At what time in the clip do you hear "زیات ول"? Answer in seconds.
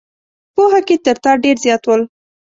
1.65-2.01